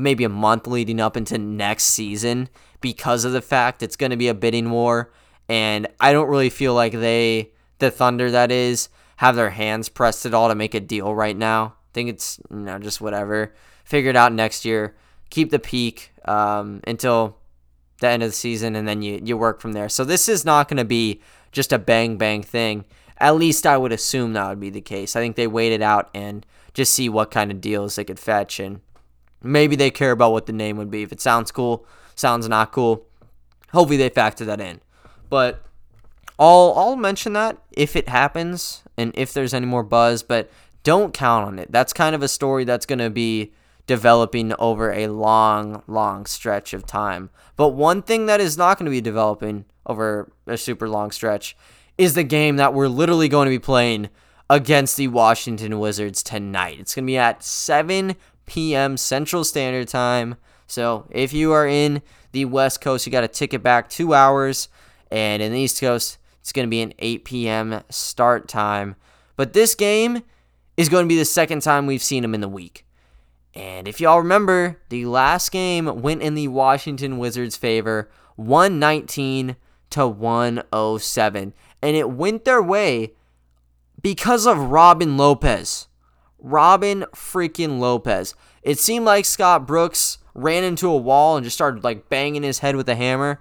[0.01, 2.49] maybe a month leading up into next season
[2.81, 5.11] because of the fact it's going to be a bidding war.
[5.47, 10.25] And I don't really feel like they, the Thunder that is, have their hands pressed
[10.25, 11.65] at all to make a deal right now.
[11.65, 13.53] I think it's, you know, just whatever.
[13.83, 14.95] Figure it out next year.
[15.29, 17.37] Keep the peak um, until
[17.99, 19.89] the end of the season, and then you, you work from there.
[19.89, 22.85] So this is not going to be just a bang bang thing.
[23.17, 25.15] At least I would assume that would be the case.
[25.15, 28.59] I think they waited out and just see what kind of deals they could fetch,
[28.59, 28.81] and
[29.43, 31.03] maybe they care about what the name would be.
[31.03, 33.05] If it sounds cool, sounds not cool.
[33.71, 34.81] Hopefully they factor that in.
[35.29, 35.63] But
[36.37, 40.49] I'll I'll mention that if it happens and if there's any more buzz, but
[40.83, 41.71] don't count on it.
[41.71, 43.53] That's kind of a story that's going to be
[43.87, 47.29] developing over a long, long stretch of time.
[47.55, 51.55] But one thing that is not going to be developing over a super long stretch
[51.97, 54.09] is the game that we're literally going to be playing
[54.49, 56.79] against the Washington Wizards tonight.
[56.79, 58.15] It's going to be at 7
[58.51, 58.97] p.m.
[58.97, 60.35] Central Standard Time.
[60.67, 62.01] So if you are in
[62.33, 64.67] the West Coast, you got to ticket back two hours.
[65.09, 67.81] And in the East Coast, it's going to be an 8 p.m.
[67.89, 68.97] start time.
[69.37, 70.23] But this game
[70.75, 72.85] is going to be the second time we've seen them in the week.
[73.53, 79.55] And if y'all remember, the last game went in the Washington Wizards' favor, 119
[79.91, 81.53] to 107.
[81.81, 83.13] And it went their way
[84.01, 85.87] because of Robin Lopez.
[86.41, 88.35] Robin freaking Lopez.
[88.63, 92.59] It seemed like Scott Brooks ran into a wall and just started like banging his
[92.59, 93.39] head with a hammer,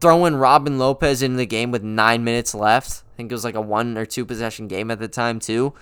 [0.00, 3.02] throwing Robin Lopez into the game with nine minutes left.
[3.14, 5.74] I think it was like a one or two possession game at the time, too.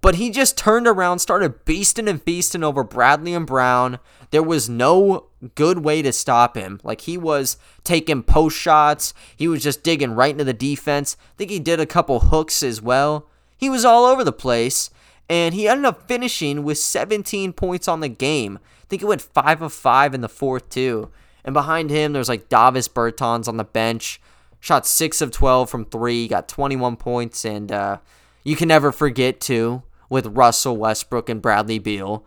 [0.00, 3.98] But he just turned around, started beasting and feasting over Bradley and Brown.
[4.30, 6.80] There was no good way to stop him.
[6.84, 11.16] Like he was taking post shots, he was just digging right into the defense.
[11.20, 13.28] I think he did a couple hooks as well.
[13.56, 14.90] He was all over the place.
[15.28, 18.58] And he ended up finishing with 17 points on the game.
[18.62, 21.10] I think he went 5 of 5 in the fourth, too.
[21.44, 24.20] And behind him, there's like Davis Bertans on the bench.
[24.60, 27.98] Shot 6 of 12 from 3, got 21 points, and uh,
[28.42, 32.24] you can never forget, too, with Russell Westbrook and Bradley Beal.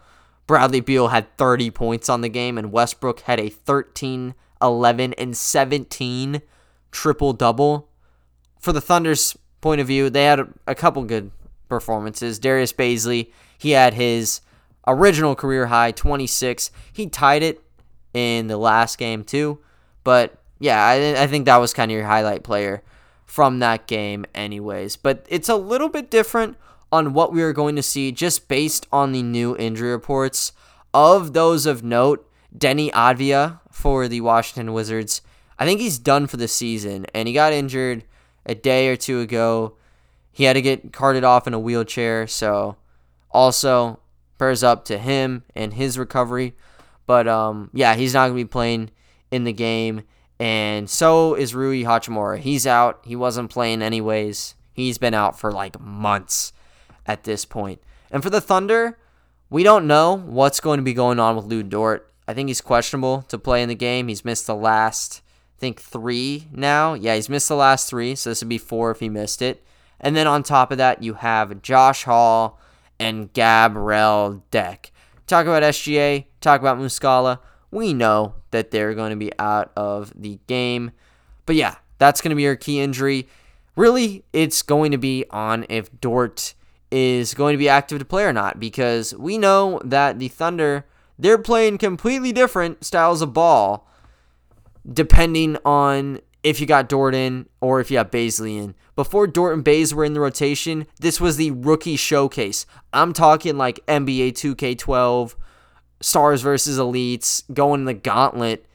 [0.47, 5.35] Bradley Beal had 30 points on the game, and Westbrook had a 13, 11, and
[5.35, 6.41] 17
[6.91, 7.89] triple double.
[8.59, 11.31] For the Thunder's point of view, they had a couple good
[11.69, 12.39] performances.
[12.39, 14.41] Darius Bazley, he had his
[14.87, 16.71] original career high 26.
[16.91, 17.61] He tied it
[18.13, 19.59] in the last game too,
[20.03, 22.83] but yeah, I, I think that was kind of your highlight player
[23.25, 24.97] from that game, anyways.
[24.97, 26.57] But it's a little bit different
[26.91, 30.51] on what we are going to see just based on the new injury reports.
[30.93, 32.27] Of those of note,
[32.57, 35.21] Deni Avdija for the Washington Wizards.
[35.59, 38.03] I think he's done for the season, and he got injured
[38.45, 39.75] a day or two ago.
[40.31, 42.77] He had to get carted off in a wheelchair, so
[43.31, 43.99] also
[44.37, 46.55] prayers up to him and his recovery.
[47.05, 48.91] But um, yeah, he's not gonna be playing
[49.31, 50.03] in the game,
[50.39, 52.39] and so is Rui Hachimura.
[52.39, 53.01] He's out.
[53.03, 54.55] He wasn't playing anyways.
[54.73, 56.53] He's been out for like months
[57.05, 57.81] at this point.
[58.11, 58.97] And for the Thunder,
[59.49, 62.11] we don't know what's going to be going on with Lu Dort.
[62.27, 64.07] I think he's questionable to play in the game.
[64.07, 65.21] He's missed the last,
[65.57, 66.93] I think, three now.
[66.93, 69.63] Yeah, he's missed the last three, so this would be four if he missed it.
[70.01, 72.59] And then on top of that, you have Josh Hall
[72.99, 74.91] and Gabriel Deck.
[75.27, 77.39] Talk about SGA, talk about Muscala.
[77.71, 80.91] We know that they're going to be out of the game.
[81.45, 83.27] But yeah, that's going to be your key injury.
[83.75, 86.55] Really, it's going to be on if Dort
[86.91, 90.85] is going to be active to play or not because we know that the Thunder
[91.19, 93.87] they're playing completely different styles of ball
[94.91, 98.75] depending on if you got Dort in or if you have Bazley in.
[98.95, 102.65] Before Dort and Bays were in the rotation, this was the rookie showcase.
[102.93, 105.35] I'm talking like NBA 2K12,
[106.01, 108.65] stars versus elites, going in the gauntlet.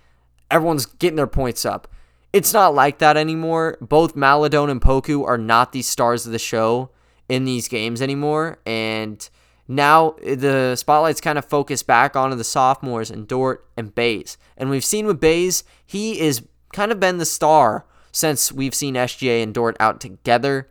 [0.51, 1.89] Everyone's getting their points up.
[2.33, 3.79] It's not like that anymore.
[3.81, 6.91] Both Maledon and Poku are not the stars of the show
[7.29, 8.59] in these games anymore.
[8.67, 9.27] And
[9.69, 14.37] now the spotlight's kind of focused back onto the sophomores and Dort and Bays.
[14.57, 16.43] And we've seen with Bays, he is
[16.75, 20.69] kind of been the star since we've seen SGA and Dort out together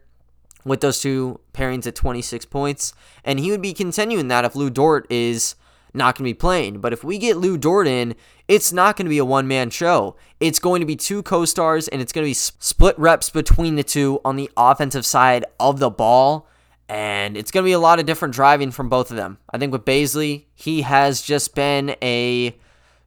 [0.64, 2.94] with those two pairings at 26 points.
[3.24, 5.56] And he would be continuing that if Lu Dort is
[5.94, 6.80] not going to be playing.
[6.80, 8.16] But if we get Lu Dort in,
[8.48, 10.16] it's not going to be a one man show.
[10.40, 13.76] It's going to be two co stars, and it's going to be split reps between
[13.76, 16.48] the two on the offensive side of the ball.
[16.90, 19.38] And it's going to be a lot of different driving from both of them.
[19.50, 22.56] I think with Bazley, he has just been a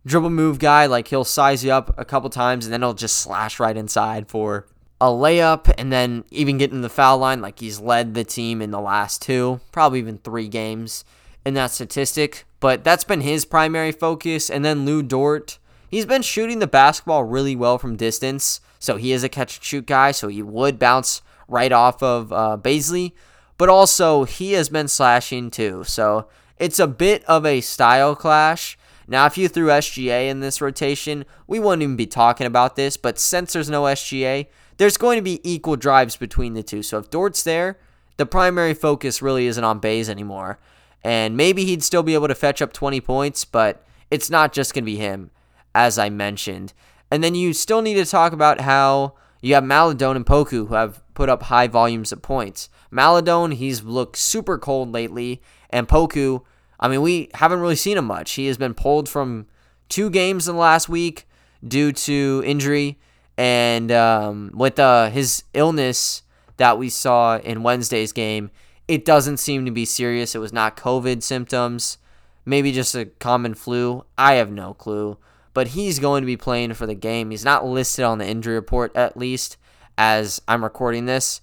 [0.07, 0.87] dribble move guy.
[0.87, 4.29] Like he'll size you up a couple times and then he'll just slash right inside
[4.29, 4.67] for
[5.01, 7.43] a layup and then even getting the foul line.
[7.43, 11.05] Like he's led the team in the last two, probably even three games
[11.45, 12.47] in that statistic.
[12.61, 14.49] But that's been his primary focus.
[14.49, 15.59] And then Lu Dort,
[15.91, 18.61] he's been shooting the basketball really well from distance.
[18.79, 20.13] So he is a catch and shoot guy.
[20.13, 23.13] So he would bounce right off of uh, Bazley.
[23.59, 25.83] But also, he has been slashing too.
[25.85, 28.79] So it's a bit of a style clash.
[29.09, 32.97] Now, if you threw SGA in this rotation, we wouldn't even be talking about this.
[32.97, 34.47] But since there's no SGA,
[34.79, 36.83] there's going to be equal drives between the two.
[36.83, 37.79] So if Dort's there,
[38.17, 40.59] the primary focus really isn't on Bays anymore.
[41.05, 44.75] And maybe he'd still be able to fetch up 20 points, but it's not just
[44.75, 45.31] going to be him,
[45.75, 46.73] as I mentioned.
[47.11, 50.75] And then you still need to talk about how you have Maledon and Poku who
[50.75, 52.69] have put up high volumes of points.
[52.91, 55.41] Maledon, he's looked super cold lately,
[55.71, 56.43] and Poku,
[56.79, 58.33] I mean, we haven't really seen him much.
[58.33, 59.47] He has been pulled from
[59.89, 61.27] two games in the last week
[61.67, 62.99] due to injury,
[63.37, 66.23] and um, with uh, his illness
[66.57, 68.51] that we saw in Wednesday's game,
[68.89, 70.35] it doesn't seem to be serious.
[70.35, 71.99] It was not COVID symptoms,
[72.45, 74.05] maybe just a common flu.
[74.17, 75.19] I have no clue.
[75.55, 77.31] But he's going to be playing for the game.
[77.31, 79.57] He's not listed on the injury report, at least,
[79.97, 81.41] as I'm recording this.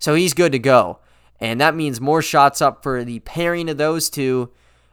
[0.00, 0.98] So he's good to go.
[1.40, 4.50] And that means more shots up for the pairing of those two.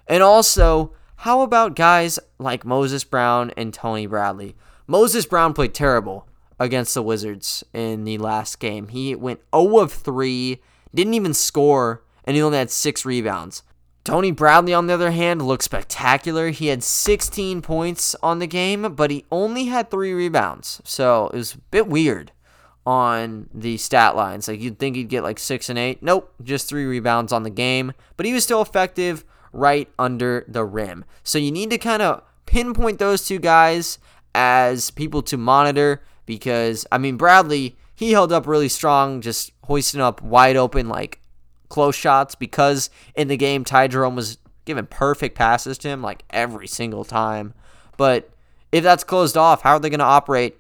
[0.09, 4.55] And also, how about guys like Moses Brown and Tony Bradley?
[4.87, 6.27] Moses Brown played terrible
[6.59, 8.87] against the Wizards in the last game.
[8.87, 10.59] He went 0 of 3,
[10.93, 13.61] didn't even score, and he only had 6 rebounds.
[14.03, 16.49] Tony Bradley, on the other hand, looked spectacular.
[16.49, 20.81] He had 16 points on the game, but he only had 3 rebounds.
[20.83, 22.31] So it was a bit weird
[22.89, 24.47] on the stat lines.
[24.47, 26.01] Like you'd think he'd get like six and eight.
[26.01, 27.93] Nope, just three rebounds on the game.
[28.17, 31.05] But he was still effective right under the rim.
[31.23, 33.99] So you need to kind of pinpoint those two guys
[34.35, 40.01] as people to monitor because I mean Bradley, he held up really strong, just hoisting
[40.01, 41.19] up wide open like
[41.69, 46.23] close shots because in the game Ty Jerome was giving perfect passes to him like
[46.29, 47.53] every single time.
[47.97, 48.29] But
[48.71, 50.57] if that's closed off, how are they going to operate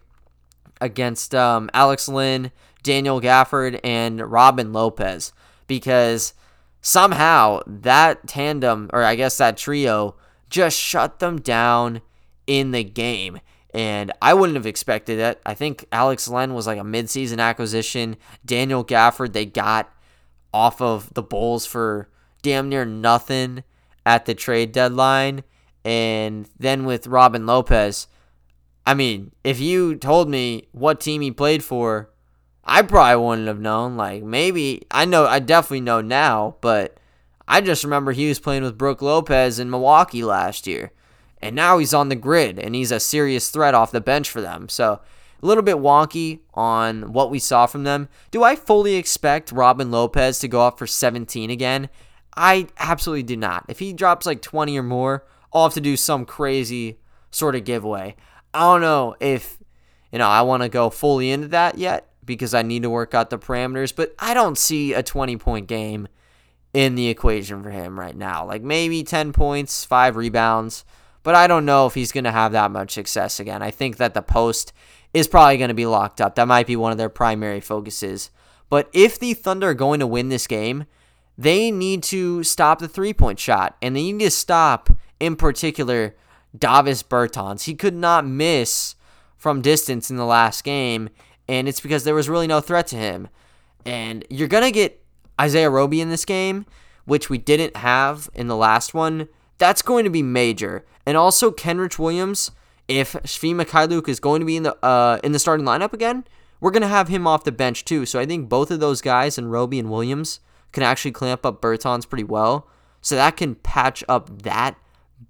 [0.81, 5.31] against um, Alex Len, Daniel Gafford, and Robin Lopez?
[5.67, 6.33] Because
[6.81, 10.15] somehow that tandem, or I guess that trio,
[10.49, 12.01] just shut them down
[12.47, 13.39] in the game.
[13.73, 15.39] And I wouldn't have expected it.
[15.45, 18.17] I think Alex Len was like a midseason acquisition.
[18.43, 19.93] Daniel Gafford, they got
[20.51, 22.09] off of the Bulls for
[22.41, 23.63] damn near nothing
[24.05, 25.43] at the trade deadline.
[25.85, 28.07] And then with Robin Lopez,
[28.85, 32.09] I mean, if you told me what team he played for,
[32.63, 33.97] I probably wouldn't have known.
[33.97, 36.97] Like, maybe, I know, I definitely know now, but
[37.47, 40.91] I just remember he was playing with Brook Lopez in Milwaukee last year.
[41.41, 44.41] And now he's on the grid and he's a serious threat off the bench for
[44.41, 44.69] them.
[44.69, 45.01] So,
[45.41, 48.09] a little bit wonky on what we saw from them.
[48.29, 51.89] Do I fully expect Robin Lopez to go up for 17 again?
[52.35, 53.65] I absolutely do not.
[53.69, 56.99] If he drops like 20 or more, I'll have to do some crazy
[57.31, 58.17] sort of giveaway.
[58.53, 59.57] I don't know if,
[60.11, 63.13] you know, I want to go fully into that yet because I need to work
[63.13, 66.07] out the parameters, but I don't see a 20 point game
[66.73, 68.45] in the equation for him right now.
[68.45, 70.85] Like maybe 10 points, five rebounds,
[71.23, 73.61] but I don't know if he's going to have that much success again.
[73.61, 74.71] I think that the post
[75.11, 76.35] is probably going to be locked up.
[76.35, 78.29] That might be one of their primary focuses.
[78.69, 80.85] But if the Thunder are going to win this game,
[81.35, 86.15] they need to stop the three point shot, and they need to stop, in particular,
[86.55, 87.63] Davis Bertans.
[87.63, 88.95] He could not miss
[89.35, 91.09] from distance in the last game,
[91.49, 93.27] and it's because there was really no threat to him.
[93.83, 95.03] And you're going to get
[95.41, 96.67] Isaiah Roby in this game,
[97.05, 99.27] which we didn't have in the last one.
[99.57, 100.85] That's going to be major.
[101.07, 102.51] And also, Kenrich Williams,
[102.87, 106.23] if Svi Mykhailiuk is going to be in the uh, in the starting lineup again,
[106.61, 108.05] we're going to have him off the bench too.
[108.05, 110.41] So I think both of those guys, and Roby and Williams,
[110.71, 112.69] can actually clamp up Bertans pretty well.
[113.01, 114.77] So that can patch up that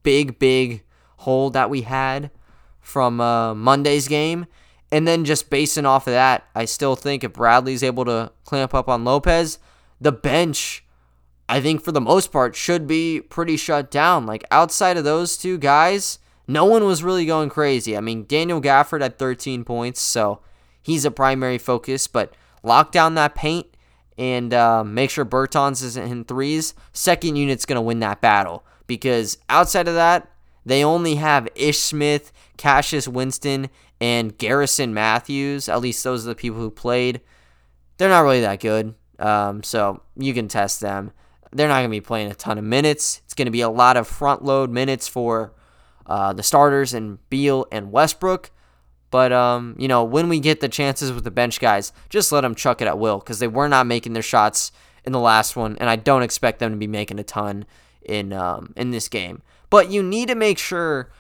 [0.04, 0.84] big, big
[1.18, 2.30] hole that we had
[2.82, 4.48] from uh, Monday's game.
[4.92, 8.74] And then just basing off of that, I still think if Bradley's able to clamp
[8.74, 9.60] up on Lopez,
[10.02, 10.84] the bench,
[11.48, 14.26] I think for the most part, should be pretty shut down.
[14.26, 16.18] Like outside of those two guys,
[16.48, 17.96] no one was really going crazy.
[17.96, 20.42] I mean, Daniel Gafford had 13 points, so
[20.82, 22.34] he's a primary focus, but
[22.64, 23.68] lock down that paint
[24.18, 28.66] and uh, make sure Bertans isn't in threes, second unit's going to win that battle.
[28.88, 30.30] Because outside of that,
[30.66, 33.70] they only have Ish Smith, Cassius Winston,
[34.02, 35.70] and Garrison Matthews.
[35.70, 37.22] At least those are the people who played.
[37.98, 38.96] They're not really that good.
[39.20, 41.12] Um, so you can test them.
[41.52, 43.22] They're not going to be playing a ton of minutes.
[43.26, 45.54] It's going to be a lot of front load minutes for
[46.06, 48.52] uh, the starters and Beal and Westbrook.
[49.12, 52.42] But um, you know, when we get the chances with the bench guys, just let
[52.42, 54.72] them chuck it at will because they were not making their shots
[55.04, 57.66] in the last one, and I don't expect them to be making a ton
[58.04, 59.42] in um, in this game.
[59.70, 61.12] But you need to make sure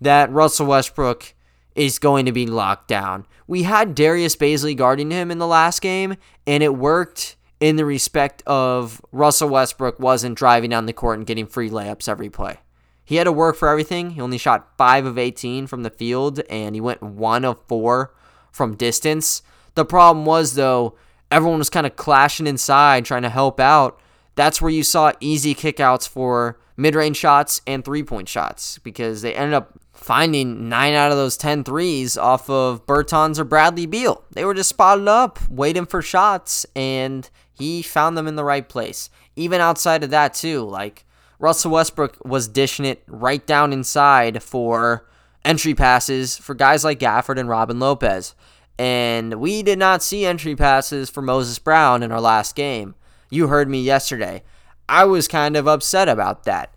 [0.00, 1.34] that Russell Westbrook
[1.74, 3.26] is going to be locked down.
[3.46, 6.16] We had Darius Bazley guarding him in the last game,
[6.46, 11.26] and it worked in the respect of Russell Westbrook wasn't driving down the court and
[11.26, 12.58] getting free layups every play.
[13.04, 14.10] He had to work for everything.
[14.10, 18.14] He only shot 5 of 18 from the field and he went 1 of 4
[18.50, 19.42] from distance.
[19.74, 20.96] The problem was, though,
[21.30, 24.00] everyone was kind of clashing inside trying to help out.
[24.36, 29.22] That's where you saw easy kickouts for mid range shots and three point shots because
[29.22, 33.86] they ended up finding 9 out of those 10 threes off of Bertans or Bradley
[33.86, 34.22] Beal.
[34.32, 38.68] They were just spotted up, waiting for shots, and he found them in the right
[38.68, 39.08] place.
[39.34, 41.06] Even outside of that, too, like
[41.38, 45.08] Russell Westbrook was dishing it right down inside for
[45.42, 48.34] entry passes for guys like Gafford and Robin Lopez.
[48.78, 52.94] And we did not see entry passes for Moses Brown in our last game.
[53.30, 54.42] You heard me yesterday.
[54.86, 56.73] I was kind of upset about that.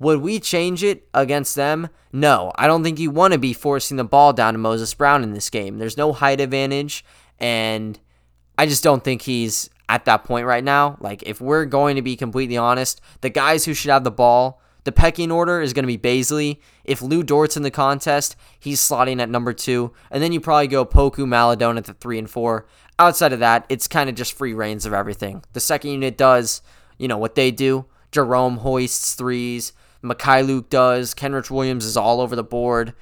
[0.00, 1.88] Would we change it against them?
[2.12, 2.52] No.
[2.56, 5.32] I don't think you want to be forcing the ball down to Moses Brown in
[5.32, 5.78] this game.
[5.78, 7.04] There's no height advantage,
[7.38, 7.98] and
[8.56, 10.96] I just don't think he's at that point right now.
[11.00, 14.60] Like, if we're going to be completely honest, the guys who should have the ball,
[14.84, 16.58] the pecking order is going to be Bazley.
[16.84, 19.92] If Lu Dort's in the contest, he's slotting at number two.
[20.10, 22.66] And then you probably go Poku Maledon at the three and four.
[22.98, 25.44] Outside of that, it's kind of just free reigns of everything.
[25.52, 26.62] The second unit does,
[26.96, 27.86] you know, what they do.
[28.12, 29.72] Jerome hoists threes.
[30.02, 31.14] Mykhailiuk does.
[31.14, 32.94] Kenrich Williams is all over the board.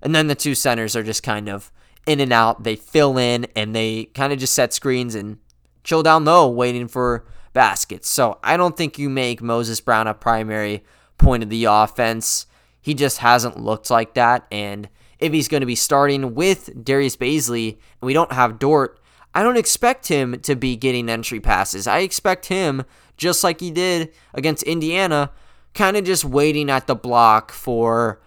[0.00, 1.70] And then the two centers are just kind of
[2.06, 2.64] in and out.
[2.64, 5.38] They fill in and they kind of just set screens and
[5.84, 8.08] chill down low waiting for baskets.
[8.08, 10.82] So I don't think you make Moses Brown a primary
[11.18, 12.46] point of the offense.
[12.80, 14.46] He just hasn't looked like that.
[14.50, 14.88] And
[15.18, 18.98] if he's going to be starting with Darius Bazley and we don't have Dort,
[19.34, 21.86] I don't expect him to be getting entry passes.
[21.86, 22.84] I expect him,
[23.16, 25.30] just like he did against Indiana,
[25.74, 28.20] kind of just waiting at the block for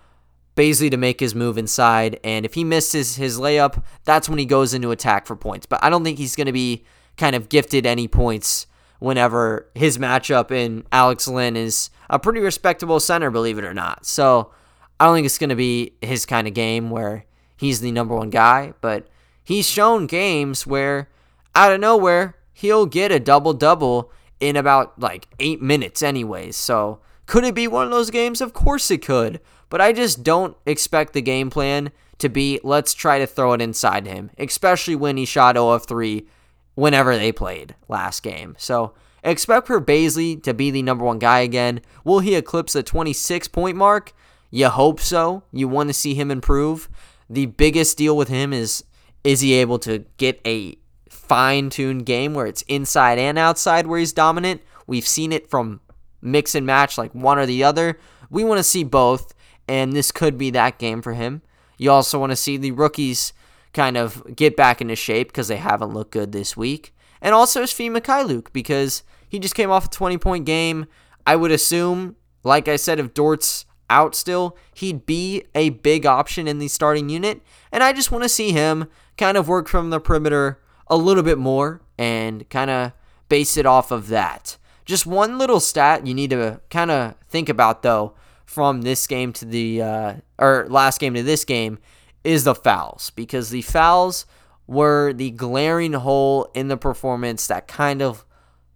[0.56, 2.20] Bazley to make his move inside.
[2.24, 5.66] And if he misses his layup, that's when he goes into attack for points.
[5.66, 6.84] But I don't think he's going to be
[7.18, 8.68] kind of gifted any points
[9.00, 14.06] whenever his matchup in Alex Len is a pretty respectable center, believe it or not.
[14.06, 14.52] So
[15.00, 17.26] I don't think it's going to be his kind of game where
[17.58, 19.08] he's the number one guy, but
[19.44, 21.10] he's shown games where
[21.54, 26.56] out of nowhere he'll get a double double in about like eight minutes, anyways.
[26.56, 28.42] So could it be one of those games?
[28.42, 29.40] Of course it could.
[29.70, 33.62] But I just don't expect the game plan to be let's try to throw it
[33.62, 36.28] inside him, especially when he shot 0 of 3
[36.76, 38.56] whenever they played last game.
[38.58, 41.82] So expect for Bazley to be the number one guy again.
[42.04, 44.14] Will he eclipse the 26 point mark?
[44.52, 45.44] You hope so.
[45.52, 46.88] You want to see him improve.
[47.30, 48.84] The biggest deal with him is
[49.24, 50.78] is he able to get a
[51.10, 54.62] fine tuned game where it's inside and outside where he's dominant?
[54.86, 55.82] We've seen it from
[56.26, 58.00] mix and match like one or the other.
[58.30, 59.34] We want to see both
[59.68, 61.42] and this could be that game for him.
[61.78, 63.34] You also want to see the rookies
[63.74, 66.96] kind of get back into shape because they haven't looked good this week.
[67.22, 70.86] And also Svi Mykhailiuk because he just came off a 20 point game.
[71.26, 76.48] I would assume, like I said, if Dort's out still, he'd be a big option
[76.48, 77.42] in the starting unit.
[77.72, 81.24] And I just want to see him kind of work from the perimeter a little
[81.24, 82.94] bit more and kind of
[83.28, 84.58] base it off of that.
[84.86, 88.14] Just one little stat you need to kind of think about though
[88.46, 91.80] from this game to the uh, or last game to this game
[92.24, 94.26] is the fouls because the fouls
[94.68, 98.26] were the glaring hole in the performance that kind of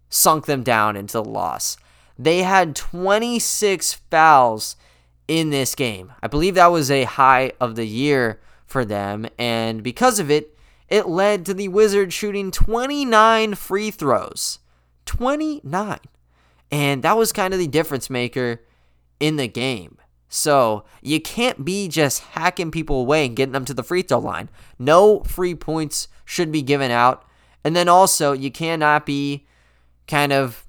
[0.08, 1.76] sunk them down into the loss.
[2.18, 4.76] They had 26 fouls
[5.26, 6.12] in this game.
[6.22, 10.56] I believe that was a high of the year for them, and because of it,
[10.88, 14.59] it led to the Wizards shooting 29 free throws.
[15.10, 15.98] 29.
[16.70, 18.62] And that was kind of the difference maker
[19.18, 19.98] in the game.
[20.28, 24.20] So you can't be just hacking people away and getting them to the free throw
[24.20, 24.48] line.
[24.78, 27.24] No free points should be given out.
[27.64, 29.48] And then also, you cannot be
[30.06, 30.64] kind of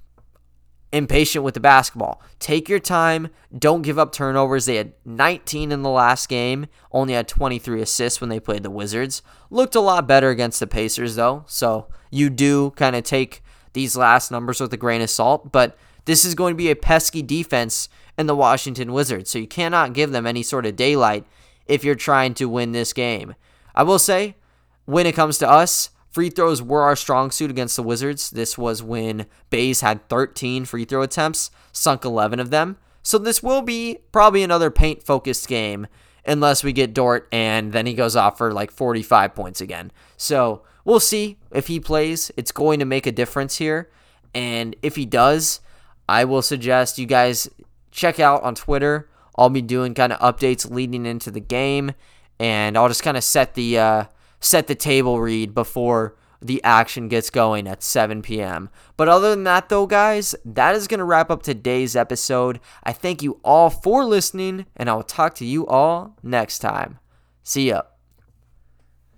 [0.92, 2.20] impatient with the basketball.
[2.40, 3.28] Take your time.
[3.56, 4.66] Don't give up turnovers.
[4.66, 8.70] They had 19 in the last game, only had 23 assists when they played the
[8.70, 9.22] Wizards.
[9.50, 11.44] Looked a lot better against the Pacers, though.
[11.46, 13.41] So you do kind of take
[13.72, 15.52] these last numbers with a grain of salt.
[15.52, 19.30] But this is going to be a pesky defense in the Washington Wizards.
[19.30, 21.26] So you cannot give them any sort of daylight
[21.66, 23.34] if you're trying to win this game.
[23.74, 24.36] I will say,
[24.84, 28.30] when it comes to us, free throws were our strong suit against the Wizards.
[28.30, 32.76] This was when Bays had 13 free throw attempts, sunk 11 of them.
[33.02, 35.86] So this will be probably another paint focused game
[36.24, 39.90] unless we get Dort and then he goes off for like 45 points again.
[40.16, 42.30] So we'll see if he plays.
[42.36, 43.90] It's going to make a difference here.
[44.34, 45.60] And if he does,
[46.08, 47.48] I will suggest you guys
[47.90, 49.08] check out on Twitter.
[49.36, 51.92] I'll be doing kind of updates leading into the game,
[52.38, 54.04] and I'll just kind of set the uh,
[54.40, 58.70] set the table read before the action gets going at 7 p.m.
[58.96, 62.60] But other than that, though, guys, that is going to wrap up today's episode.
[62.82, 66.98] I thank you all for listening, and I will talk to you all next time.
[67.42, 67.82] See ya.